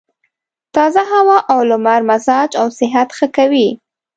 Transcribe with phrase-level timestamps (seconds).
[0.75, 3.69] تازه هوا او لمر مزاج او صحت ښه کوي.